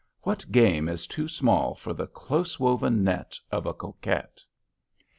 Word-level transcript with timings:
What 0.23 0.51
game 0.51 0.89
is 0.89 1.05
too 1.05 1.27
small 1.27 1.75
for 1.75 1.93
the 1.93 2.07
close 2.07 2.59
woven 2.59 3.03
net 3.03 3.37
of 3.51 3.67
a 3.67 3.73
coquette? 3.75 4.39